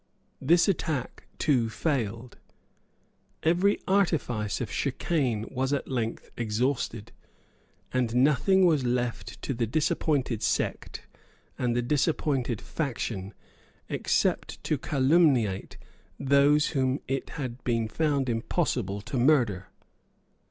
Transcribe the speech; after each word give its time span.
This 0.41 0.67
attack 0.67 1.27
too 1.37 1.69
failed. 1.69 2.39
Every 3.43 3.79
artifice 3.87 4.59
of 4.59 4.71
chicane 4.71 5.45
was 5.51 5.73
at 5.73 5.87
length 5.91 6.31
exhausted; 6.35 7.11
and 7.91 8.15
nothing 8.15 8.65
was 8.65 8.83
left 8.83 9.39
to 9.43 9.53
the 9.53 9.67
disappointed 9.67 10.41
sect 10.41 11.03
and 11.55 11.75
the 11.75 11.83
disappointed 11.83 12.59
faction 12.61 13.35
except 13.89 14.63
to 14.63 14.79
calumniate 14.79 15.77
those 16.19 16.69
whom 16.69 16.99
it 17.07 17.29
had 17.37 17.63
been 17.63 17.87
found 17.87 18.27
impossible 18.27 19.01
to 19.01 19.17
murder. 19.17 19.67